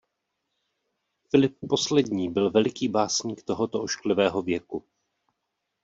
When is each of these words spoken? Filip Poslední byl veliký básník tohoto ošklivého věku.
Filip 1.29 1.57
Poslední 1.69 2.29
byl 2.29 2.51
veliký 2.51 2.87
básník 2.87 3.43
tohoto 3.43 3.81
ošklivého 3.83 4.41
věku. 4.41 4.83